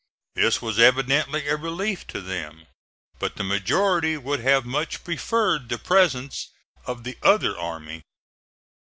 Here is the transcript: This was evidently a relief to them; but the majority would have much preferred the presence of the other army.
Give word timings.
This 0.33 0.63
was 0.63 0.79
evidently 0.79 1.47
a 1.47 1.55
relief 1.55 2.07
to 2.07 2.21
them; 2.21 2.65
but 3.19 3.35
the 3.35 3.43
majority 3.43 4.17
would 4.17 4.39
have 4.39 4.65
much 4.65 5.03
preferred 5.03 5.69
the 5.69 5.77
presence 5.77 6.49
of 6.87 7.03
the 7.03 7.19
other 7.21 7.55
army. 7.55 8.01